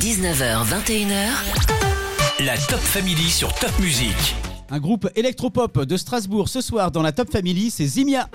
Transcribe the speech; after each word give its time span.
19h, 0.00 0.64
21h. 0.64 2.46
La 2.46 2.56
Top 2.56 2.80
Family 2.80 3.28
sur 3.28 3.52
Top 3.54 3.70
Music. 3.78 4.34
Un 4.70 4.80
groupe 4.80 5.08
électropop 5.14 5.84
de 5.84 5.96
Strasbourg 5.98 6.48
ce 6.48 6.62
soir 6.62 6.90
dans 6.90 7.02
la 7.02 7.12
Top 7.12 7.30
Family, 7.30 7.70
c'est 7.70 7.84
Zimia. 7.84 8.26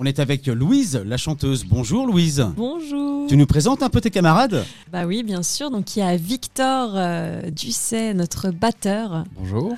On 0.00 0.04
est 0.04 0.18
avec 0.20 0.46
Louise, 0.46 1.02
la 1.04 1.16
chanteuse. 1.16 1.64
Bonjour 1.64 2.06
Louise. 2.06 2.46
Bonjour. 2.56 3.17
Tu 3.28 3.36
nous 3.36 3.46
présentes 3.46 3.82
un 3.82 3.90
peu 3.90 4.00
tes 4.00 4.10
camarades 4.10 4.64
Bah 4.90 5.04
oui, 5.04 5.22
bien 5.22 5.42
sûr. 5.42 5.70
Donc 5.70 5.96
il 5.96 5.98
y 6.00 6.02
a 6.02 6.16
Victor 6.16 6.92
euh, 6.94 7.50
Ducet, 7.50 8.14
notre 8.14 8.50
batteur. 8.50 9.24
Bonjour. 9.38 9.76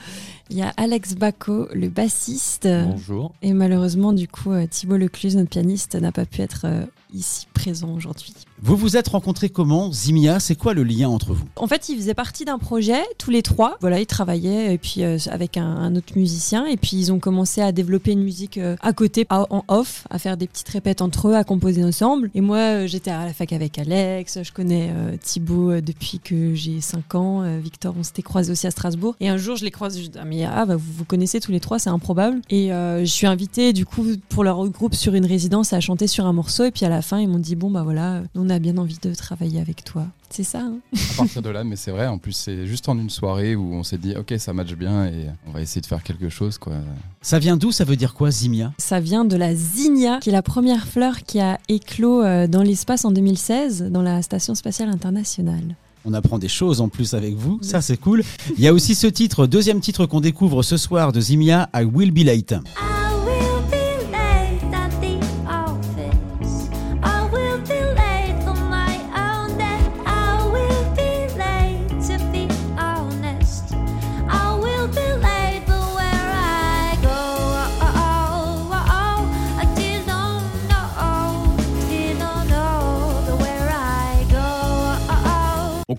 Il 0.50 0.56
y 0.58 0.62
a 0.62 0.72
Alex 0.76 1.14
Bacco, 1.14 1.68
le 1.72 1.88
bassiste. 1.88 2.66
Bonjour. 2.66 3.32
Et 3.40 3.52
malheureusement, 3.52 4.12
du 4.12 4.26
coup, 4.26 4.50
euh, 4.50 4.66
Thibaut 4.68 4.96
Lecluse, 4.96 5.36
notre 5.36 5.50
pianiste, 5.50 5.94
n'a 5.94 6.10
pas 6.10 6.26
pu 6.26 6.40
être 6.42 6.62
euh, 6.64 6.84
ici 7.14 7.46
présent 7.54 7.94
aujourd'hui. 7.94 8.34
Vous 8.62 8.76
vous 8.76 8.96
êtes 8.96 9.08
rencontrés 9.08 9.48
comment 9.48 9.90
Zimia, 9.92 10.38
c'est 10.40 10.54
quoi 10.56 10.74
le 10.74 10.82
lien 10.82 11.08
entre 11.08 11.32
vous? 11.32 11.46
En 11.56 11.66
fait, 11.66 11.88
ils 11.88 11.96
faisaient 11.96 12.14
partie 12.14 12.44
d'un 12.44 12.58
projet, 12.58 13.00
tous 13.16 13.30
les 13.30 13.42
trois. 13.42 13.78
Voilà, 13.80 14.00
ils 14.00 14.06
travaillaient 14.06 14.74
et 14.74 14.78
puis 14.78 15.02
euh, 15.04 15.16
avec 15.30 15.56
un, 15.56 15.64
un 15.64 15.94
autre 15.96 16.12
musicien. 16.16 16.66
Et 16.66 16.76
puis 16.76 16.96
ils 16.96 17.12
ont 17.12 17.20
commencé 17.20 17.60
à 17.62 17.70
développer 17.72 18.12
une 18.12 18.22
musique 18.22 18.58
euh, 18.58 18.76
à 18.82 18.92
côté, 18.92 19.26
à- 19.30 19.46
en 19.50 19.64
off, 19.68 20.04
à 20.10 20.18
faire 20.18 20.36
des 20.36 20.46
petites 20.48 20.68
répètes 20.68 21.00
entre 21.00 21.28
eux, 21.28 21.34
à 21.34 21.44
composer 21.44 21.84
ensemble. 21.84 22.30
Et 22.34 22.40
moi, 22.40 22.56
euh, 22.58 22.86
j'étais 22.88 23.10
à 23.12 23.24
la 23.24 23.32
fac 23.32 23.52
avec 23.52 23.78
Alex. 23.78 24.42
Je 24.42 24.52
connais 24.52 24.92
Thibaut 25.22 25.80
depuis 25.80 26.18
que 26.18 26.54
j'ai 26.54 26.80
5 26.80 27.14
ans. 27.14 27.58
Victor, 27.60 27.94
on 27.98 28.02
s'était 28.02 28.22
croisés 28.22 28.50
aussi 28.52 28.66
à 28.66 28.70
Strasbourg. 28.72 29.14
Et 29.20 29.28
un 29.28 29.36
jour, 29.36 29.56
je 29.56 29.64
les 29.64 29.70
croise. 29.70 29.96
Je 29.98 30.06
dis, 30.08 30.18
ah, 30.20 30.24
mais 30.24 30.39
ah, 30.44 30.66
bah, 30.66 30.76
vous 30.76 30.92
vous 30.92 31.04
connaissez 31.04 31.40
tous 31.40 31.52
les 31.52 31.60
trois, 31.60 31.78
c'est 31.78 31.90
improbable. 31.90 32.40
Et 32.50 32.72
euh, 32.72 33.00
je 33.00 33.10
suis 33.10 33.26
invitée, 33.26 33.72
du 33.72 33.86
coup, 33.86 34.04
pour 34.28 34.44
leur 34.44 34.66
groupe 34.68 34.94
sur 34.94 35.14
une 35.14 35.26
résidence 35.26 35.72
à 35.72 35.80
chanter 35.80 36.06
sur 36.06 36.26
un 36.26 36.32
morceau. 36.32 36.64
Et 36.64 36.70
puis 36.70 36.84
à 36.84 36.88
la 36.88 37.02
fin, 37.02 37.18
ils 37.20 37.28
m'ont 37.28 37.38
dit, 37.38 37.56
bon, 37.56 37.70
bah 37.70 37.82
voilà, 37.82 38.22
on 38.34 38.50
a 38.50 38.58
bien 38.58 38.76
envie 38.78 38.98
de 39.00 39.14
travailler 39.14 39.60
avec 39.60 39.84
toi. 39.84 40.06
C'est 40.30 40.44
ça, 40.44 40.60
hein 40.60 40.78
À 40.92 41.16
partir 41.16 41.42
de 41.42 41.50
là, 41.50 41.64
mais 41.64 41.74
c'est 41.74 41.90
vrai, 41.90 42.06
en 42.06 42.18
plus 42.18 42.32
c'est 42.32 42.64
juste 42.64 42.88
en 42.88 42.96
une 42.96 43.10
soirée 43.10 43.56
où 43.56 43.74
on 43.74 43.82
s'est 43.82 43.98
dit 43.98 44.14
ok 44.16 44.32
ça 44.38 44.52
match 44.52 44.72
bien 44.74 45.06
et 45.06 45.26
on 45.48 45.50
va 45.50 45.60
essayer 45.60 45.80
de 45.80 45.86
faire 45.86 46.04
quelque 46.04 46.28
chose 46.28 46.56
quoi. 46.56 46.74
Ça 47.20 47.40
vient 47.40 47.56
d'où 47.56 47.72
Ça 47.72 47.82
veut 47.82 47.96
dire 47.96 48.14
quoi 48.14 48.30
Zimia 48.30 48.72
Ça 48.78 49.00
vient 49.00 49.24
de 49.24 49.36
la 49.36 49.56
zinnia, 49.56 50.20
qui 50.20 50.28
est 50.28 50.32
la 50.32 50.42
première 50.42 50.86
fleur 50.86 51.24
qui 51.24 51.40
a 51.40 51.58
éclos 51.68 52.22
euh, 52.22 52.46
dans 52.46 52.62
l'espace 52.62 53.04
en 53.04 53.10
2016, 53.10 53.90
dans 53.90 54.02
la 54.02 54.22
Station 54.22 54.54
spatiale 54.54 54.88
internationale. 54.88 55.74
On 56.04 56.14
apprend 56.14 56.38
des 56.38 56.48
choses 56.48 56.80
en 56.80 56.88
plus 56.88 57.14
avec 57.14 57.34
vous, 57.34 57.58
ça 57.62 57.80
c'est 57.82 57.98
cool. 57.98 58.22
Il 58.56 58.64
y 58.64 58.68
a 58.68 58.72
aussi 58.72 58.94
ce 58.94 59.06
titre, 59.06 59.46
deuxième 59.46 59.80
titre 59.80 60.06
qu'on 60.06 60.20
découvre 60.20 60.62
ce 60.62 60.76
soir 60.76 61.12
de 61.12 61.20
Zimia, 61.20 61.68
I 61.74 61.84
Will 61.84 62.10
Be 62.10 62.24
Late. 62.24 62.54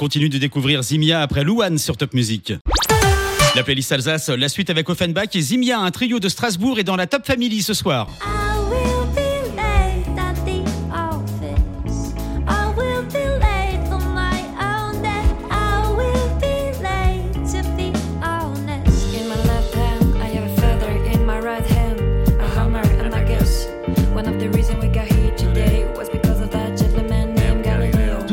Continue 0.02 0.30
de 0.30 0.40
découvrir 0.40 0.82
Zimia 0.82 1.22
après 1.22 1.44
Louane 1.44 1.78
sur 1.78 1.96
Top 1.96 2.16
Music. 2.16 2.54
La 3.56 3.62
playlist 3.62 3.92
Alsace, 3.92 4.30
la 4.30 4.50
suite 4.50 4.72
avec 4.72 4.90
Offenbach 4.90 5.28
et 5.36 5.42
Zimia, 5.42 5.78
un 5.78 5.92
trio 5.92 6.20
de 6.20 6.28
Strasbourg 6.28 6.80
est 6.80 6.84
dans 6.84 6.96
la 6.96 7.06
Top 7.06 7.24
Family 7.24 7.62
ce 7.62 7.75
soir. 7.75 8.09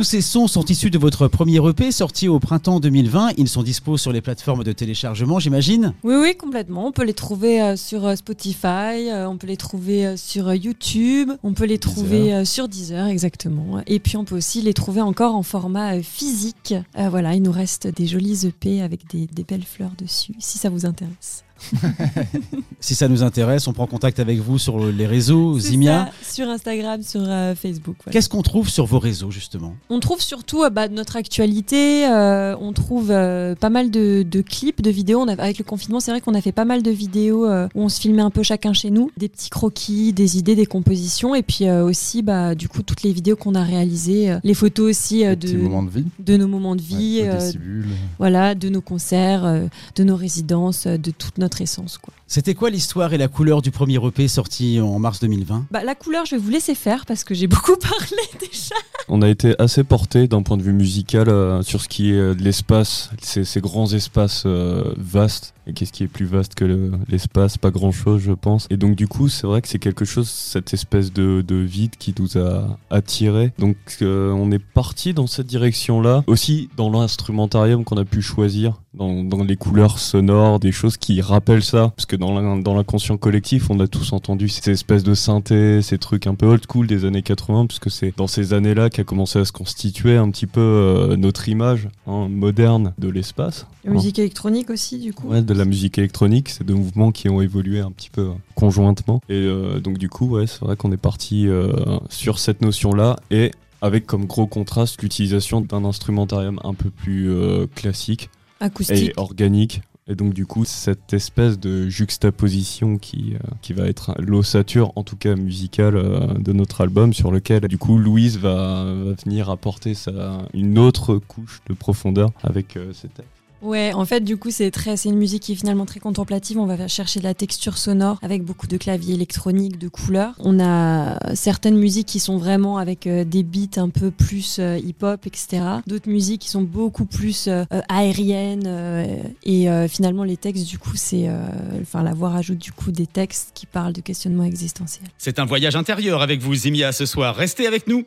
Ces 0.08 0.22
sons 0.22 0.46
sont 0.46 0.64
issus 0.64 0.88
de 0.88 0.96
votre 0.96 1.28
premier 1.28 1.58
EP 1.68 1.92
sorti 1.92 2.28
au 2.28 2.40
printemps 2.40 2.80
2020. 2.80 3.32
Ils 3.36 3.46
sont 3.46 3.62
dispos 3.62 3.98
sur 3.98 4.10
les 4.10 4.22
plateformes 4.22 4.64
de 4.64 4.72
téléchargement, 4.72 5.38
j'imagine. 5.38 5.92
Oui, 6.02 6.14
oui, 6.14 6.34
complètement. 6.34 6.86
On 6.86 6.92
peut 6.92 7.04
les 7.04 7.12
trouver 7.12 7.60
euh, 7.60 7.76
sur 7.76 8.06
euh, 8.06 8.16
Spotify, 8.16 9.10
euh, 9.10 9.28
on 9.28 9.36
peut 9.36 9.46
les 9.46 9.58
trouver 9.58 10.16
sur 10.16 10.54
YouTube, 10.54 11.32
on 11.42 11.52
peut 11.52 11.66
les 11.66 11.76
trouver 11.76 12.46
sur 12.46 12.68
Deezer, 12.68 13.08
exactement. 13.08 13.82
Et 13.86 13.98
puis 13.98 14.16
on 14.16 14.24
peut 14.24 14.36
aussi 14.36 14.62
les 14.62 14.72
trouver 14.72 15.02
encore 15.02 15.34
en 15.34 15.42
format 15.42 16.00
physique. 16.00 16.72
Euh, 16.98 17.10
voilà, 17.10 17.34
il 17.34 17.42
nous 17.42 17.52
reste 17.52 17.86
des 17.86 18.06
jolis 18.06 18.46
EP 18.46 18.80
avec 18.80 19.10
des, 19.10 19.26
des 19.26 19.44
belles 19.44 19.62
fleurs 19.62 19.92
dessus, 19.98 20.32
si 20.38 20.56
ça 20.56 20.70
vous 20.70 20.86
intéresse. 20.86 21.44
Si 22.80 22.94
ça 22.94 23.08
nous 23.08 23.24
intéresse, 23.24 23.66
on 23.66 23.72
prend 23.72 23.86
contact 23.88 24.20
avec 24.20 24.38
vous 24.38 24.56
sur 24.58 24.78
les 24.86 25.06
réseaux 25.06 25.58
Zimia. 25.58 26.10
ça, 26.22 26.32
sur 26.34 26.48
Instagram, 26.48 27.02
sur 27.02 27.20
euh, 27.24 27.54
Facebook. 27.56 27.96
voilà. 28.04 28.12
Qu'est-ce 28.12 28.28
qu'on 28.28 28.42
trouve 28.42 28.68
sur 28.68 28.86
vos 28.86 29.00
réseaux 29.00 29.32
justement? 29.32 29.74
On 29.90 29.98
trouve 29.98 30.20
surtout 30.20 30.62
euh, 30.62 30.70
bah, 30.70 30.86
notre 30.88 31.16
actualité, 31.16 32.06
euh, 32.08 32.54
on 32.60 32.72
trouve 32.72 33.10
euh, 33.10 33.56
pas 33.56 33.68
mal 33.70 33.90
de, 33.90 34.22
de 34.22 34.40
clips, 34.42 34.80
de 34.80 34.90
vidéos. 34.90 35.20
On 35.20 35.26
a- 35.28 35.32
avec 35.32 35.58
le 35.58 35.64
confinement, 35.64 35.98
c'est 35.98 36.12
vrai 36.12 36.20
qu'on 36.20 36.34
a 36.34 36.40
fait 36.40 36.52
pas 36.52 36.64
mal 36.64 36.82
de 36.84 36.90
vidéos 36.92 37.46
euh, 37.46 37.66
où 37.74 37.82
on 37.82 37.88
se 37.88 38.00
filmait 38.00 38.22
un 38.22 38.30
peu 38.30 38.44
chacun 38.44 38.72
chez 38.72 38.90
nous, 38.90 39.10
des 39.16 39.28
petits 39.28 39.50
croquis, 39.50 40.12
des 40.12 40.38
idées, 40.38 40.54
des 40.54 40.66
compositions, 40.66 41.34
et 41.34 41.42
puis 41.42 41.66
euh, 41.66 41.84
aussi 41.84 42.22
bah, 42.22 42.54
du 42.54 42.68
coup 42.68 42.82
toutes 42.84 43.02
les 43.02 43.12
vidéos 43.12 43.34
qu'on 43.36 43.56
a 43.56 43.64
réalisées, 43.64 44.30
euh, 44.30 44.38
les 44.44 44.54
photos 44.54 44.88
aussi 44.90 45.26
euh, 45.26 45.34
de, 45.34 45.56
moment 45.56 45.82
de 45.82 45.90
vie. 45.90 46.04
de 46.20 46.36
nos 46.36 46.46
moments 46.46 46.76
de 46.76 46.82
vie, 46.82 47.18
Ouais, 47.22 47.28
euh, 47.28 47.82
voilà, 48.18 48.54
de 48.54 48.68
nos 48.68 48.80
concerts, 48.80 49.44
euh, 49.44 49.66
de 49.96 50.04
nos 50.04 50.14
résidences, 50.16 50.86
euh, 50.86 50.96
de 50.96 51.10
toute 51.10 51.38
notre 51.38 51.47
essence. 51.60 51.98
Quoi. 51.98 52.12
C'était 52.26 52.54
quoi 52.54 52.70
l'histoire 52.70 53.12
et 53.12 53.18
la 53.18 53.28
couleur 53.28 53.62
du 53.62 53.70
premier 53.70 53.96
EP 54.04 54.28
sorti 54.28 54.80
en 54.80 54.98
mars 54.98 55.20
2020 55.20 55.66
Bah, 55.70 55.82
la 55.82 55.94
couleur, 55.94 56.24
je 56.26 56.36
vais 56.36 56.40
vous 56.40 56.50
laisser 56.50 56.74
faire 56.74 57.06
parce 57.06 57.24
que 57.24 57.34
j'ai 57.34 57.46
beaucoup 57.48 57.76
parlé 57.76 58.22
déjà. 58.38 58.74
On 59.08 59.22
a 59.22 59.28
été 59.28 59.54
assez 59.58 59.84
porté 59.84 60.28
d'un 60.28 60.42
point 60.42 60.56
de 60.56 60.62
vue 60.62 60.72
musical 60.72 61.28
euh, 61.28 61.62
sur 61.62 61.80
ce 61.80 61.88
qui 61.88 62.10
est 62.12 62.18
euh, 62.18 62.34
de 62.34 62.42
l'espace, 62.42 63.10
ces, 63.22 63.44
ces 63.44 63.60
grands 63.60 63.92
espaces 63.92 64.44
euh, 64.46 64.92
vastes. 64.96 65.54
Et 65.68 65.72
qu'est-ce 65.74 65.92
qui 65.92 66.02
est 66.02 66.08
plus 66.08 66.24
vaste 66.24 66.54
que 66.54 66.64
le- 66.64 66.92
l'espace? 67.08 67.58
Pas 67.58 67.70
grand-chose, 67.70 68.22
je 68.22 68.32
pense. 68.32 68.66
Et 68.70 68.76
donc 68.78 68.96
du 68.96 69.06
coup, 69.06 69.28
c'est 69.28 69.46
vrai 69.46 69.60
que 69.62 69.68
c'est 69.68 69.78
quelque 69.78 70.04
chose, 70.06 70.28
cette 70.28 70.72
espèce 70.74 71.12
de, 71.12 71.44
de 71.46 71.56
vide 71.56 71.96
qui 71.98 72.14
nous 72.18 72.38
a 72.38 72.78
attirés. 72.90 73.52
Donc 73.58 73.76
euh, 74.02 74.32
on 74.32 74.50
est 74.50 74.58
parti 74.58 75.12
dans 75.14 75.26
cette 75.26 75.46
direction-là. 75.46 76.24
Aussi 76.26 76.70
dans 76.76 76.90
l'instrumentarium 76.90 77.84
qu'on 77.84 77.96
a 77.98 78.04
pu 78.04 78.22
choisir, 78.22 78.80
dans, 78.94 79.22
dans 79.22 79.44
les 79.44 79.56
couleurs 79.56 79.98
sonores, 79.98 80.58
des 80.58 80.72
choses 80.72 80.96
qui 80.96 81.20
rappellent 81.20 81.62
ça. 81.62 81.92
Parce 81.94 82.06
que 82.06 82.16
dans 82.16 82.32
l'in- 82.38 82.56
dans 82.58 82.74
l'inconscient 82.74 83.16
collectif, 83.18 83.68
on 83.70 83.78
a 83.80 83.86
tous 83.86 84.12
entendu 84.12 84.48
ces 84.48 84.70
espèces 84.70 85.04
de 85.04 85.14
synthé, 85.14 85.82
ces 85.82 85.98
trucs 85.98 86.26
un 86.26 86.34
peu 86.34 86.46
old 86.46 86.62
school 86.68 86.86
des 86.86 87.04
années 87.04 87.22
80, 87.22 87.66
puisque 87.66 87.90
c'est 87.90 88.14
dans 88.16 88.26
ces 88.26 88.54
années-là 88.54 88.88
qu'a 88.90 89.04
commencé 89.04 89.38
à 89.38 89.44
se 89.44 89.52
constituer 89.52 90.16
un 90.16 90.30
petit 90.30 90.46
peu 90.46 90.60
euh, 90.60 91.16
notre 91.16 91.48
image 91.48 91.88
hein, 92.06 92.28
moderne 92.30 92.94
de 92.98 93.08
l'espace. 93.08 93.66
La 93.84 93.92
musique 93.92 94.18
électronique 94.18 94.70
aussi, 94.70 94.98
du 94.98 95.12
coup. 95.12 95.28
Ouais, 95.28 95.40
de 95.42 95.54
la 95.58 95.64
musique 95.64 95.98
électronique, 95.98 96.48
c'est 96.48 96.64
deux 96.64 96.74
mouvements 96.74 97.12
qui 97.12 97.28
ont 97.28 97.40
évolué 97.40 97.80
un 97.80 97.90
petit 97.90 98.10
peu 98.10 98.22
euh, 98.22 98.32
conjointement. 98.54 99.20
Et 99.28 99.34
euh, 99.34 99.80
donc 99.80 99.98
du 99.98 100.08
coup, 100.08 100.26
ouais, 100.26 100.46
c'est 100.46 100.60
vrai 100.60 100.76
qu'on 100.76 100.92
est 100.92 100.96
parti 100.96 101.46
euh, 101.46 101.72
sur 102.08 102.38
cette 102.38 102.62
notion-là 102.62 103.16
et 103.30 103.50
avec 103.80 104.06
comme 104.06 104.26
gros 104.26 104.46
contraste 104.46 105.02
l'utilisation 105.02 105.60
d'un 105.60 105.84
instrumentarium 105.84 106.58
un 106.64 106.74
peu 106.74 106.90
plus 106.90 107.30
euh, 107.30 107.66
classique 107.74 108.30
Acoustique. 108.60 109.10
et 109.10 109.12
organique. 109.16 109.82
Et 110.10 110.14
donc 110.14 110.32
du 110.32 110.46
coup, 110.46 110.64
cette 110.64 111.12
espèce 111.12 111.58
de 111.58 111.88
juxtaposition 111.90 112.96
qui, 112.96 113.34
euh, 113.34 113.38
qui 113.60 113.74
va 113.74 113.86
être 113.86 114.14
l'ossature, 114.18 114.90
en 114.96 115.02
tout 115.04 115.16
cas 115.16 115.36
musicale, 115.36 115.96
euh, 115.96 116.32
de 116.38 116.52
notre 116.54 116.80
album, 116.80 117.12
sur 117.12 117.30
lequel 117.30 117.68
du 117.68 117.76
coup 117.76 117.98
Louise 117.98 118.38
va, 118.38 118.84
va 118.94 119.12
venir 119.22 119.50
apporter 119.50 119.92
sa, 119.92 120.48
une 120.54 120.78
autre 120.78 121.18
couche 121.18 121.60
de 121.68 121.74
profondeur 121.74 122.30
avec 122.42 122.78
euh, 122.78 122.92
ses 122.94 123.08
textes. 123.08 123.37
Ouais, 123.60 123.92
en 123.92 124.04
fait, 124.04 124.20
du 124.20 124.36
coup, 124.36 124.50
c'est 124.50 124.70
très, 124.70 124.96
c'est 124.96 125.08
une 125.08 125.16
musique 125.18 125.42
qui 125.42 125.52
est 125.52 125.56
finalement 125.56 125.84
très 125.86 126.00
contemplative. 126.00 126.58
On 126.58 126.66
va 126.66 126.86
chercher 126.88 127.18
de 127.18 127.24
la 127.24 127.34
texture 127.34 127.76
sonore 127.76 128.18
avec 128.22 128.44
beaucoup 128.44 128.66
de 128.66 128.76
claviers 128.76 129.14
électroniques, 129.14 129.78
de 129.78 129.88
couleurs. 129.88 130.34
On 130.38 130.60
a 130.60 131.18
certaines 131.34 131.76
musiques 131.76 132.06
qui 132.06 132.20
sont 132.20 132.38
vraiment 132.38 132.78
avec 132.78 133.06
euh, 133.06 133.24
des 133.24 133.42
beats 133.42 133.78
un 133.80 133.88
peu 133.88 134.10
plus 134.10 134.58
euh, 134.58 134.78
hip-hop, 134.78 135.26
etc. 135.26 135.62
D'autres 135.86 136.08
musiques 136.08 136.42
qui 136.42 136.48
sont 136.50 136.62
beaucoup 136.62 137.04
plus 137.04 137.48
euh, 137.48 137.64
aériennes. 137.88 138.64
euh, 138.66 139.06
et 139.44 139.68
euh, 139.68 139.88
finalement, 139.88 140.24
les 140.24 140.36
textes, 140.36 140.66
du 140.66 140.78
coup, 140.78 140.92
c'est, 140.94 141.28
euh, 141.28 141.38
enfin, 141.82 142.02
la 142.02 142.14
voix 142.14 142.30
rajoute 142.30 142.58
du 142.58 142.72
coup 142.72 142.92
des 142.92 143.06
textes 143.06 143.50
qui 143.54 143.66
parlent 143.66 143.92
de 143.92 144.00
questionnements 144.00 144.44
existentiels. 144.44 145.08
C'est 145.18 145.38
un 145.38 145.44
voyage 145.44 145.74
intérieur 145.76 146.22
avec 146.22 146.40
vous, 146.40 146.54
Zimia, 146.54 146.92
ce 146.92 147.06
soir. 147.06 147.34
Restez 147.34 147.66
avec 147.66 147.86
nous. 147.88 148.04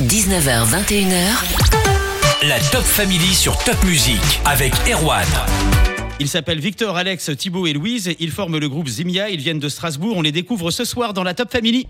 19h, 0.00 0.66
21h, 0.66 1.81
la 2.42 2.58
Top 2.58 2.82
Family 2.82 3.34
sur 3.34 3.56
Top 3.58 3.76
Music 3.84 4.20
avec 4.44 4.72
Erwan. 4.90 5.26
Ils 6.18 6.28
s'appellent 6.28 6.58
Victor, 6.58 6.96
Alex, 6.96 7.30
Thibaut 7.36 7.66
et 7.68 7.72
Louise. 7.72 8.14
Ils 8.18 8.32
forment 8.32 8.58
le 8.58 8.68
groupe 8.68 8.88
Zimia. 8.88 9.30
Ils 9.30 9.40
viennent 9.40 9.60
de 9.60 9.68
Strasbourg. 9.68 10.16
On 10.16 10.22
les 10.22 10.32
découvre 10.32 10.72
ce 10.72 10.84
soir 10.84 11.14
dans 11.14 11.22
la 11.22 11.34
Top 11.34 11.52
Family. 11.52 11.86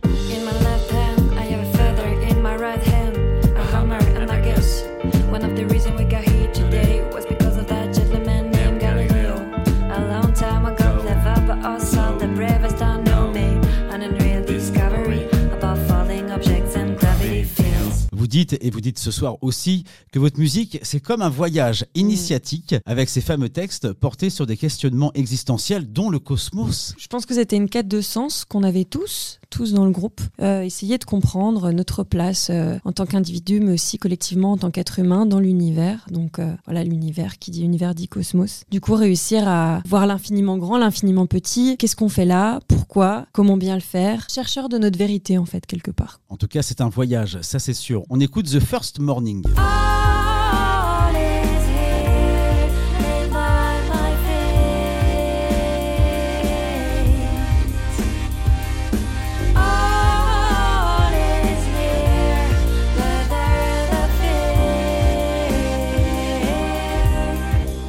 Dites, 18.52 18.64
et 18.64 18.70
vous 18.70 18.80
dites 18.80 18.98
ce 18.98 19.10
soir 19.10 19.36
aussi, 19.40 19.84
que 20.12 20.18
votre 20.18 20.38
musique, 20.38 20.78
c'est 20.82 21.00
comme 21.00 21.22
un 21.22 21.28
voyage 21.28 21.84
initiatique 21.94 22.74
avec 22.86 23.08
ces 23.08 23.20
fameux 23.20 23.48
textes 23.48 23.92
portés 23.92 24.30
sur 24.30 24.46
des 24.46 24.56
questionnements 24.56 25.12
existentiels, 25.14 25.92
dont 25.92 26.10
le 26.10 26.18
cosmos. 26.18 26.94
Je 26.98 27.06
pense 27.06 27.26
que 27.26 27.34
c'était 27.34 27.56
une 27.56 27.68
quête 27.68 27.88
de 27.88 28.00
sens 28.00 28.44
qu'on 28.44 28.62
avait 28.62 28.84
tous, 28.84 29.40
tous 29.52 29.74
dans 29.74 29.84
le 29.84 29.92
groupe. 29.92 30.20
Euh, 30.40 30.62
essayer 30.62 30.98
de 30.98 31.04
comprendre 31.04 31.70
notre 31.70 32.02
place 32.02 32.48
euh, 32.50 32.78
en 32.84 32.92
tant 32.92 33.06
qu'individu, 33.06 33.60
mais 33.60 33.72
aussi 33.72 33.98
collectivement 33.98 34.52
en 34.52 34.56
tant 34.56 34.70
qu'être 34.70 34.98
humain 34.98 35.26
dans 35.26 35.38
l'univers. 35.38 36.06
Donc 36.10 36.38
euh, 36.38 36.52
voilà, 36.64 36.82
l'univers 36.82 37.38
qui 37.38 37.50
dit 37.50 37.62
univers 37.62 37.94
dit 37.94 38.08
cosmos. 38.08 38.64
Du 38.70 38.80
coup, 38.80 38.94
réussir 38.94 39.46
à 39.46 39.82
voir 39.86 40.06
l'infiniment 40.06 40.56
grand, 40.56 40.78
l'infiniment 40.78 41.26
petit. 41.26 41.76
Qu'est-ce 41.76 41.96
qu'on 41.96 42.08
fait 42.08 42.24
là? 42.24 42.60
Pourquoi? 42.66 43.26
Comment 43.32 43.58
bien 43.58 43.74
le 43.74 43.82
faire? 43.82 44.26
Chercheur 44.30 44.68
de 44.68 44.78
notre 44.78 44.98
vérité, 44.98 45.36
en 45.36 45.44
fait, 45.44 45.66
quelque 45.66 45.90
part. 45.90 46.20
En 46.30 46.36
tout 46.36 46.48
cas, 46.48 46.62
c'est 46.62 46.80
un 46.80 46.88
voyage, 46.88 47.38
ça 47.42 47.58
c'est 47.58 47.74
sûr. 47.74 48.04
On 48.08 48.18
écoute 48.18 48.46
The 48.46 48.60
First 48.60 48.98
Morning. 48.98 49.44
All 49.58 50.01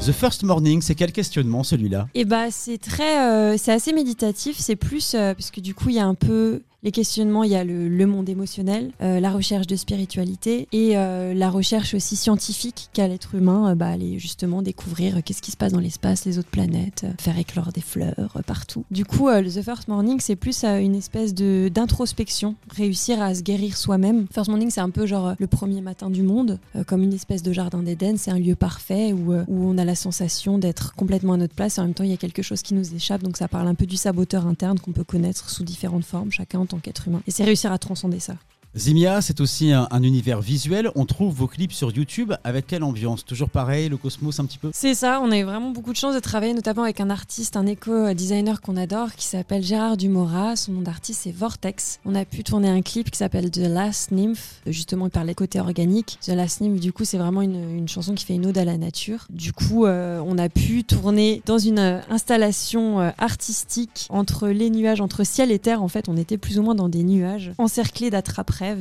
The 0.05 0.11
First 0.11 0.43
Morning, 0.43 0.81
c'est 0.81 0.95
quel 0.95 1.13
questionnement 1.13 1.63
celui-là? 1.63 2.09
Et 2.13 2.25
bah 2.25 2.51
c'est 2.51 2.77
très, 2.77 3.21
euh, 3.21 3.55
c'est 3.57 3.71
assez 3.71 3.93
méditatif. 3.93 4.57
C'est 4.59 4.75
plus 4.75 5.13
euh, 5.13 5.33
parce 5.33 5.49
que 5.49 5.61
du 5.61 5.73
coup 5.73 5.87
il 5.87 5.95
y 5.95 5.99
a 5.99 6.05
un 6.05 6.13
peu 6.13 6.61
les 6.83 6.91
questionnements, 6.91 7.43
il 7.43 7.51
y 7.51 7.55
a 7.55 7.63
le, 7.63 8.05
monde 8.05 8.27
émotionnel, 8.27 8.91
euh, 9.01 9.21
la 9.21 9.31
recherche 9.31 9.67
de 9.67 9.77
spiritualité 9.77 10.67
et 10.73 10.97
euh, 10.97 11.33
la 11.33 11.49
recherche 11.49 11.93
aussi 11.93 12.17
scientifique 12.17 12.89
qu'a 12.91 13.07
l'être 13.07 13.35
humain, 13.35 13.71
euh, 13.71 13.75
bah, 13.75 13.87
aller 13.87 14.19
justement 14.19 14.61
découvrir 14.61 15.23
qu'est-ce 15.23 15.41
qui 15.41 15.51
se 15.51 15.57
passe 15.57 15.71
dans 15.71 15.79
l'espace, 15.79 16.25
les 16.25 16.37
autres 16.37 16.49
planètes, 16.49 17.05
faire 17.19 17.37
éclore 17.37 17.71
des 17.71 17.81
fleurs 17.81 18.41
partout. 18.45 18.83
Du 18.91 19.05
coup, 19.05 19.29
The 19.29 19.61
First 19.61 19.87
Morning, 19.87 20.19
c'est 20.19 20.35
plus 20.35 20.65
une 20.65 20.95
espèce 20.95 21.33
de 21.33 21.69
d'introspection, 21.73 22.55
réussir 22.75 23.21
à 23.21 23.33
se 23.33 23.41
guérir 23.41 23.77
soi-même. 23.77 24.27
First 24.33 24.49
Morning, 24.49 24.69
c'est 24.69 24.81
un 24.81 24.89
peu 24.89 25.05
genre 25.05 25.35
le 25.39 25.47
premier 25.47 25.81
matin 25.81 26.09
du 26.09 26.23
monde, 26.23 26.59
comme 26.87 27.03
une 27.03 27.13
espèce 27.13 27.43
de 27.43 27.53
jardin 27.53 27.81
d'Éden. 27.81 28.17
C'est 28.17 28.31
un 28.31 28.39
lieu 28.39 28.55
parfait 28.55 29.13
où, 29.13 29.33
où 29.33 29.69
on 29.69 29.77
a 29.77 29.85
la 29.85 29.95
sensation 29.95 30.57
d'être 30.57 30.93
complètement 30.95 31.33
à 31.33 31.37
notre 31.37 31.55
place 31.55 31.77
et 31.77 31.81
en 31.81 31.85
même 31.85 31.93
temps, 31.93 32.03
il 32.03 32.09
y 32.09 32.13
a 32.13 32.17
quelque 32.17 32.41
chose 32.41 32.61
qui 32.61 32.73
nous 32.73 32.93
échappe. 32.93 33.23
Donc 33.23 33.37
ça 33.37 33.47
parle 33.47 33.67
un 33.67 33.75
peu 33.75 33.85
du 33.85 33.95
saboteur 33.95 34.45
interne 34.45 34.79
qu'on 34.79 34.91
peut 34.91 35.03
connaître 35.03 35.49
sous 35.49 35.63
différentes 35.63 36.05
formes, 36.05 36.31
chacun 36.31 36.59
tant 36.73 36.79
qu'être 36.79 37.07
humain. 37.07 37.21
Et 37.27 37.31
c'est 37.31 37.43
réussir 37.43 37.71
à 37.71 37.77
transcender 37.77 38.19
ça. 38.19 38.35
Zimia, 38.75 39.21
c'est 39.21 39.39
aussi 39.39 39.71
un, 39.71 39.87
un 39.91 40.01
univers 40.01 40.41
visuel. 40.41 40.89
On 40.95 41.05
trouve 41.05 41.31
vos 41.31 41.47
clips 41.47 41.73
sur 41.73 41.91
YouTube. 41.91 42.33
Avec 42.43 42.65
quelle 42.65 42.83
ambiance? 42.83 43.23
Toujours 43.23 43.49
pareil, 43.49 43.87
le 43.87 43.97
cosmos 43.97 44.39
un 44.39 44.45
petit 44.45 44.57
peu? 44.57 44.71
C'est 44.73 44.95
ça, 44.95 45.21
on 45.21 45.31
a 45.31 45.37
eu 45.37 45.43
vraiment 45.43 45.69
beaucoup 45.69 45.91
de 45.91 45.97
chance 45.97 46.15
de 46.15 46.19
travailler 46.19 46.55
notamment 46.55 46.81
avec 46.81 46.99
un 46.99 47.11
artiste, 47.11 47.55
un 47.55 47.67
éco-designer 47.67 48.61
qu'on 48.61 48.75
adore 48.75 49.13
qui 49.13 49.27
s'appelle 49.27 49.61
Gérard 49.61 49.95
Dumora. 49.95 50.55
Son 50.55 50.71
nom 50.71 50.81
d'artiste 50.81 51.21
c'est 51.23 51.31
Vortex. 51.31 51.99
On 52.03 52.15
a 52.15 52.25
pu 52.25 52.43
tourner 52.43 52.67
un 52.67 52.81
clip 52.81 53.11
qui 53.11 53.19
s'appelle 53.19 53.51
The 53.51 53.57
Last 53.57 54.11
Nymph. 54.11 54.61
Justement, 54.65 55.05
il 55.05 55.11
parlait 55.11 55.35
côté 55.35 55.59
organique. 55.59 56.17
The 56.21 56.29
Last 56.29 56.61
Nymph, 56.61 56.79
du 56.79 56.91
coup, 56.91 57.05
c'est 57.05 57.19
vraiment 57.19 57.43
une, 57.43 57.87
chanson 57.87 58.15
qui 58.15 58.25
fait 58.25 58.33
une 58.33 58.47
ode 58.47 58.57
à 58.57 58.65
la 58.65 58.77
nature. 58.77 59.27
Du 59.29 59.53
coup, 59.53 59.85
euh, 59.85 60.19
on 60.25 60.39
a 60.39 60.49
pu 60.49 60.83
tourner 60.83 61.43
dans 61.45 61.59
une 61.59 61.79
euh, 61.79 61.99
installation 62.09 63.01
euh, 63.01 63.11
artistique 63.19 64.07
entre 64.09 64.47
les 64.47 64.71
nuages, 64.71 64.99
entre 64.99 65.23
ciel 65.23 65.51
et 65.51 65.59
terre. 65.59 65.83
En 65.83 65.87
fait, 65.89 66.09
on 66.09 66.17
était 66.17 66.37
plus 66.37 66.57
ou 66.57 66.63
moins 66.63 66.73
dans 66.73 66.89
des 66.89 67.03
nuages 67.03 67.51
encerclés 67.59 68.09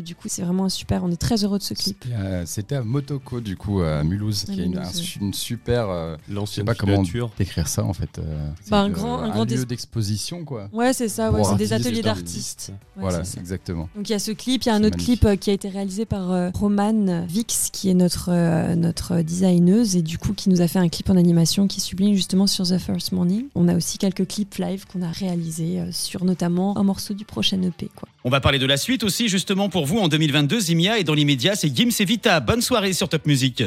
Du 0.02 0.14
coup, 0.14 0.29
c'est 0.29 0.43
vraiment 0.43 0.64
un 0.64 0.69
super. 0.69 1.02
On 1.05 1.11
est 1.11 1.17
très 1.17 1.44
heureux 1.44 1.58
de 1.58 1.62
ce 1.62 1.75
clip. 1.75 1.96
C'était 2.02 2.14
à- 2.14 2.46
C'était 2.46 2.75
à 2.76 2.82
Motoko, 2.82 3.40
du 3.40 3.56
coup, 3.56 3.81
à 3.82 4.02
Mulhouse, 4.02 4.44
À 4.49 4.52
qui 4.52 4.61
est 4.61 4.64
une, 4.64 4.73
Mulhouse, 4.73 4.87
un- 4.96 5.00
ouais. 5.20 5.26
une 5.26 5.34
super. 5.34 5.88
euh, 5.90 6.17
je 6.23 6.29
sais 6.29 6.34
L'ancienne 6.34 6.67
pas 6.67 6.75
comment 6.75 7.02
décrire 7.38 7.69
ça, 7.69 7.84
en 7.84 7.93
fait. 7.93 8.19
euh, 8.19 8.49
c'est 8.62 8.70
Bah, 8.70 8.81
un 8.82 8.87
une- 8.87 8.93
grand- 8.93 9.19
un 9.20 9.29
grand 9.31 9.44
lieu 9.50 9.64
d'exposition, 9.64 10.44
quoi. 10.44 10.69
Ouais, 10.73 10.93
c'est 10.93 11.08
ça. 11.08 11.31
Ouais, 11.32 11.43
c'est 11.44 11.56
des 11.56 11.73
ateliers 11.73 12.00
un 12.00 12.02
d'artistes. 12.02 12.73
Ouais, 12.96 13.02
voilà, 13.02 13.23
exactement. 13.38 13.88
Donc 13.96 14.08
il 14.08 14.12
y 14.12 14.14
a 14.14 14.19
ce 14.19 14.31
clip, 14.31 14.62
il 14.62 14.67
y 14.67 14.70
a 14.70 14.75
un 14.75 14.84
autre 14.84 14.96
magnifique. 14.96 15.20
clip 15.20 15.25
euh, 15.25 15.37
qui 15.37 15.50
a 15.50 15.52
été 15.52 15.69
réalisé 15.69 16.05
par 16.05 16.31
euh, 16.31 16.50
Romane 16.55 17.26
Vix, 17.26 17.70
qui 17.73 17.88
est 17.90 17.94
notre, 17.94 18.31
euh, 18.31 18.75
notre 18.76 19.23
designeuse, 19.23 19.96
et 19.96 20.02
du 20.02 20.19
coup 20.19 20.32
qui 20.34 20.49
nous 20.50 20.61
a 20.61 20.69
fait 20.69 20.79
un 20.79 20.88
clip 20.88 21.11
en 21.11 21.17
animation 21.17 21.67
qui 21.67 21.81
sublime 21.81 22.14
justement 22.14 22.46
sur 22.46 22.67
The 22.67 22.79
First 22.79 23.12
Morning. 23.12 23.46
On 23.55 23.69
a 23.69 23.75
aussi 23.76 23.99
quelques 23.99 24.26
clips 24.29 24.56
live 24.58 24.84
qu'on 24.87 25.02
a 25.02 25.11
réalisés 25.11 25.81
euh, 25.81 25.90
sur 25.93 26.25
notamment 26.25 26.76
un 26.79 26.82
morceau 26.82 27.14
du 27.14 27.25
prochain 27.25 27.61
EP. 27.62 27.88
Quoi. 27.96 28.08
On 28.25 28.31
va 28.31 28.40
parler 28.40 28.58
de 28.58 28.67
la 28.67 28.76
suite 28.76 29.02
aussi, 29.05 29.29
justement, 29.29 29.69
pour 29.72 29.86
vous 29.86 29.98
en 29.98 30.06
2022. 30.06 30.60
Zimia 30.60 30.98
et 30.98 31.04
dans 31.04 31.14
l'immédiat, 31.14 31.56
c'est 31.56 31.74
Gims 31.74 31.90
et 31.98 32.04
Vita. 32.04 32.38
Bonne 32.40 32.60
soirée 32.60 32.92
sur 32.92 33.08
Top 33.08 33.26
Music. 33.26 33.64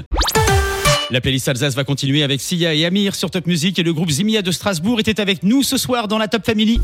La 1.09 1.19
playlist 1.19 1.47
Alsace 1.47 1.75
va 1.75 1.83
continuer 1.83 2.23
avec 2.23 2.39
Sia 2.39 2.73
et 2.73 2.85
Amir 2.85 3.15
sur 3.15 3.29
Top 3.29 3.45
Music 3.47 3.77
et 3.77 3.83
le 3.83 3.93
groupe 3.93 4.09
Zimia 4.09 4.41
de 4.41 4.51
Strasbourg 4.51 4.99
était 4.99 5.19
avec 5.19 5.43
nous 5.43 5.63
ce 5.63 5.77
soir 5.77 6.07
dans 6.07 6.17
la 6.17 6.27
Top 6.27 6.45
Family. 6.45 6.79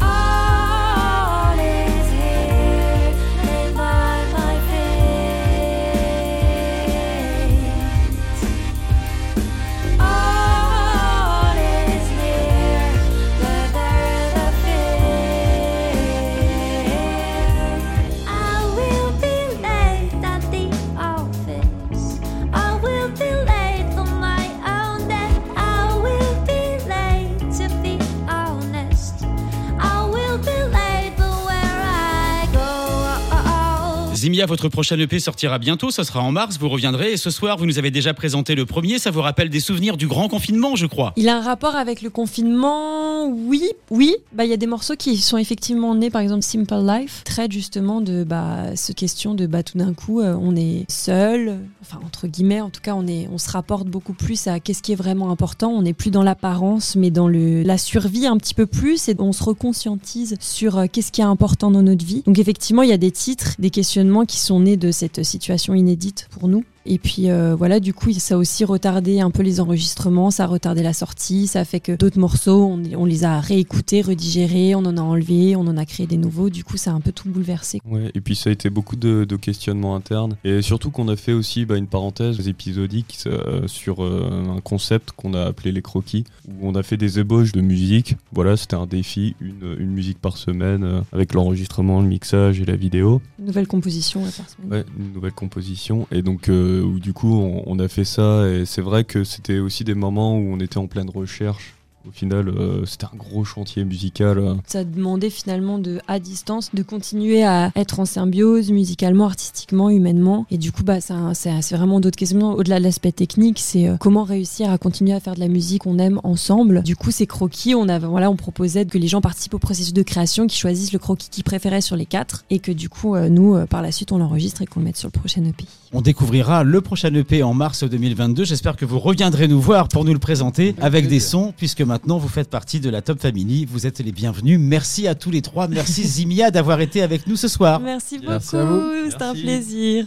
Zimia, 34.21 34.45
votre 34.45 34.69
prochain 34.69 34.99
EP 34.99 35.19
sortira 35.19 35.57
bientôt, 35.57 35.89
ce 35.89 36.03
sera 36.03 36.21
en 36.21 36.31
mars, 36.31 36.59
vous 36.59 36.69
reviendrez 36.69 37.13
et 37.13 37.17
ce 37.17 37.31
soir 37.31 37.57
vous 37.57 37.65
nous 37.65 37.79
avez 37.79 37.89
déjà 37.89 38.13
présenté 38.13 38.53
le 38.53 38.67
premier, 38.67 38.99
ça 38.99 39.09
vous 39.09 39.21
rappelle 39.21 39.49
des 39.49 39.59
souvenirs 39.59 39.97
du 39.97 40.05
grand 40.05 40.29
confinement 40.29 40.75
je 40.75 40.85
crois. 40.85 41.13
Il 41.15 41.27
a 41.27 41.37
un 41.37 41.41
rapport 41.41 41.75
avec 41.75 42.03
le 42.03 42.11
confinement, 42.11 43.25
oui, 43.25 43.63
oui. 43.89 44.15
Bah 44.31 44.45
il 44.45 44.51
y 44.51 44.53
a 44.53 44.57
des 44.57 44.67
morceaux 44.67 44.95
qui 44.95 45.17
sont 45.17 45.39
effectivement 45.39 45.95
nés, 45.95 46.11
par 46.11 46.21
exemple 46.21 46.43
Simple 46.43 46.85
Life, 46.85 47.23
traite 47.23 47.51
justement 47.51 47.99
de 47.99 48.23
bah 48.23 48.75
ce 48.75 48.91
question 48.91 49.33
de 49.33 49.47
bah 49.47 49.63
tout 49.63 49.79
d'un 49.79 49.95
coup 49.95 50.21
euh, 50.21 50.37
on 50.39 50.55
est 50.55 50.85
seul, 50.87 51.57
enfin 51.81 51.97
entre 52.05 52.27
guillemets, 52.27 52.61
en 52.61 52.69
tout 52.69 52.81
cas 52.81 52.93
on 52.93 53.07
est, 53.07 53.27
on 53.33 53.39
se 53.39 53.49
rapporte 53.49 53.87
beaucoup 53.87 54.13
plus 54.13 54.45
à 54.45 54.59
qu'est-ce 54.59 54.83
qui 54.83 54.91
est 54.91 54.95
vraiment 54.95 55.31
important. 55.31 55.71
On 55.71 55.81
n'est 55.81 55.93
plus 55.93 56.11
dans 56.11 56.21
l'apparence, 56.21 56.95
mais 56.95 57.09
dans 57.09 57.27
le 57.27 57.63
la 57.63 57.79
survie 57.79 58.27
un 58.27 58.37
petit 58.37 58.53
peu 58.53 58.67
plus 58.67 59.09
et 59.09 59.15
on 59.17 59.31
se 59.31 59.43
reconscientise 59.43 60.35
sur 60.39 60.77
euh, 60.77 60.85
qu'est-ce 60.91 61.11
qui 61.11 61.21
est 61.21 61.23
important 61.23 61.71
dans 61.71 61.81
notre 61.81 62.05
vie. 62.05 62.21
Donc 62.27 62.37
effectivement 62.37 62.83
il 62.83 62.89
y 62.89 62.93
a 62.93 62.97
des 62.97 63.09
titres, 63.09 63.55
des 63.57 63.71
questionnements 63.71 64.10
qui 64.25 64.37
sont 64.37 64.59
nés 64.59 64.77
de 64.77 64.91
cette 64.91 65.23
situation 65.23 65.73
inédite 65.73 66.27
pour 66.31 66.47
nous. 66.47 66.63
Et 66.85 66.97
puis 66.97 67.29
euh, 67.29 67.55
voilà, 67.55 67.79
du 67.79 67.93
coup, 67.93 68.11
ça 68.13 68.35
a 68.35 68.37
aussi 68.37 68.65
retardé 68.65 69.19
un 69.19 69.31
peu 69.31 69.43
les 69.43 69.59
enregistrements, 69.59 70.31
ça 70.31 70.45
a 70.45 70.47
retardé 70.47 70.81
la 70.83 70.93
sortie, 70.93 71.47
ça 71.47 71.61
a 71.61 71.65
fait 71.65 71.79
que 71.79 71.91
d'autres 71.91 72.19
morceaux, 72.19 72.65
on, 72.65 72.81
on 72.95 73.05
les 73.05 73.23
a 73.23 73.39
réécoutés, 73.39 74.01
redigérés, 74.01 74.75
on 74.75 74.79
en 74.79 74.97
a 74.97 75.01
enlevé, 75.01 75.55
on 75.55 75.61
en 75.61 75.77
a 75.77 75.85
créé 75.85 76.07
des 76.07 76.17
nouveaux. 76.17 76.49
Du 76.49 76.63
coup, 76.63 76.77
ça 76.77 76.91
a 76.91 76.93
un 76.93 77.01
peu 77.01 77.11
tout 77.11 77.29
bouleversé. 77.29 77.79
Ouais, 77.85 78.11
et 78.13 78.21
puis 78.21 78.35
ça 78.35 78.49
a 78.49 78.53
été 78.53 78.69
beaucoup 78.69 78.95
de, 78.95 79.25
de 79.25 79.35
questionnements 79.35 79.95
internes. 79.95 80.37
Et 80.43 80.61
surtout 80.61 80.91
qu'on 80.91 81.07
a 81.07 81.15
fait 81.15 81.33
aussi 81.33 81.65
bah, 81.65 81.77
une 81.77 81.87
parenthèse 81.87 82.47
épisodique 82.47 83.19
euh, 83.27 83.67
sur 83.67 84.03
euh, 84.03 84.55
un 84.57 84.61
concept 84.61 85.11
qu'on 85.11 85.33
a 85.33 85.43
appelé 85.43 85.71
les 85.71 85.81
croquis, 85.81 86.23
où 86.47 86.67
on 86.67 86.75
a 86.75 86.83
fait 86.83 86.97
des 86.97 87.19
ébauches 87.19 87.51
de 87.51 87.61
musique. 87.61 88.15
Voilà, 88.31 88.57
c'était 88.57 88.75
un 88.75 88.87
défi, 88.87 89.35
une, 89.39 89.75
une 89.79 89.91
musique 89.91 90.19
par 90.19 90.37
semaine, 90.37 91.03
avec 91.11 91.33
l'enregistrement, 91.33 92.01
le 92.01 92.07
mixage 92.07 92.59
et 92.59 92.65
la 92.65 92.75
vidéo. 92.75 93.21
Une 93.39 93.45
nouvelle 93.45 93.67
composition 93.67 94.21
à 94.25 94.31
par 94.31 94.49
semaine. 94.49 94.71
Ouais, 94.71 94.85
une 94.97 95.13
nouvelle 95.13 95.33
composition. 95.33 96.07
Et 96.11 96.21
donc, 96.21 96.49
où, 96.79 96.99
du 96.99 97.13
coup, 97.13 97.33
on, 97.33 97.63
on 97.65 97.79
a 97.79 97.87
fait 97.87 98.05
ça. 98.05 98.47
Et 98.47 98.65
c'est 98.65 98.81
vrai 98.81 99.03
que 99.03 99.23
c'était 99.23 99.59
aussi 99.59 99.83
des 99.83 99.95
moments 99.95 100.37
où 100.37 100.53
on 100.53 100.59
était 100.59 100.77
en 100.77 100.87
pleine 100.87 101.09
recherche. 101.09 101.75
Au 102.07 102.11
final, 102.11 102.49
euh, 102.49 102.85
c'était 102.85 103.05
un 103.05 103.17
gros 103.17 103.43
chantier 103.43 103.83
musical. 103.83 104.57
Ça 104.67 104.83
demandait 104.83 105.29
finalement 105.29 105.77
de, 105.77 105.99
à 106.07 106.19
distance, 106.19 106.69
de 106.73 106.83
continuer 106.83 107.43
à 107.43 107.71
être 107.75 107.99
en 107.99 108.05
symbiose 108.05 108.71
musicalement, 108.71 109.25
artistiquement, 109.25 109.89
humainement. 109.89 110.45
Et 110.49 110.57
du 110.57 110.71
coup, 110.71 110.83
bah, 110.83 111.01
c'est 111.01 111.61
c'est 111.61 111.75
vraiment 111.75 111.99
d'autres 111.99 112.17
questions. 112.17 112.53
Au-delà 112.53 112.79
de 112.79 112.83
l'aspect 112.83 113.11
technique, 113.11 113.59
c'est 113.59 113.87
euh, 113.87 113.97
comment 113.99 114.23
réussir 114.23 114.69
à 114.69 114.77
continuer 114.77 115.13
à 115.13 115.19
faire 115.19 115.35
de 115.35 115.39
la 115.39 115.47
musique 115.47 115.83
qu'on 115.83 115.97
aime 115.99 116.19
ensemble. 116.23 116.83
Du 116.83 116.95
coup, 116.95 117.11
ces 117.11 117.27
croquis, 117.27 117.75
on, 117.75 117.87
avait, 117.87 118.07
voilà, 118.07 118.29
on 118.29 118.35
proposait 118.35 118.85
que 118.85 118.97
les 118.97 119.07
gens 119.07 119.21
participent 119.21 119.53
au 119.53 119.59
processus 119.59 119.93
de 119.93 120.03
création, 120.03 120.47
qu'ils 120.47 120.59
choisissent 120.59 120.93
le 120.93 120.99
croquis 120.99 121.29
qu'ils 121.29 121.43
préféraient 121.43 121.81
sur 121.81 121.95
les 121.95 122.05
quatre. 122.05 122.45
Et 122.49 122.59
que 122.59 122.71
du 122.71 122.89
coup, 122.89 123.15
euh, 123.15 123.29
nous, 123.29 123.55
euh, 123.55 123.65
par 123.65 123.81
la 123.81 123.91
suite, 123.91 124.11
on 124.11 124.17
l'enregistre 124.17 124.61
et 124.61 124.65
qu'on 124.65 124.79
le 124.79 124.85
mette 124.85 124.97
sur 124.97 125.07
le 125.07 125.17
prochain 125.17 125.43
EP. 125.43 125.65
On 125.93 126.01
découvrira 126.01 126.63
le 126.63 126.81
prochain 126.81 127.13
EP 127.13 127.43
en 127.43 127.53
mars 127.53 127.83
2022. 127.83 128.45
J'espère 128.45 128.75
que 128.75 128.85
vous 128.85 128.99
reviendrez 128.99 129.47
nous 129.47 129.59
voir 129.59 129.87
pour 129.87 130.05
nous 130.05 130.13
le 130.13 130.19
présenter 130.19 130.75
avec 130.81 131.07
des 131.07 131.19
sons, 131.19 131.53
puisque 131.55 131.81
maintenant 131.91 132.17
vous 132.17 132.29
faites 132.29 132.49
partie 132.49 132.79
de 132.79 132.89
la 132.89 133.01
Top 133.01 133.19
Family. 133.19 133.65
Vous 133.65 133.85
êtes 133.85 133.99
les 133.99 134.13
bienvenus. 134.13 134.57
Merci 134.57 135.09
à 135.09 135.15
tous 135.15 135.29
les 135.29 135.41
trois. 135.41 135.67
Merci 135.67 136.03
Zimia 136.07 136.49
d'avoir 136.49 136.79
été 136.79 137.01
avec 137.01 137.27
nous 137.27 137.35
ce 137.35 137.49
soir. 137.49 137.81
Merci 137.81 138.17
beaucoup, 138.17 139.09
c'était 139.09 139.23
un 139.23 139.33
plaisir. 139.33 140.05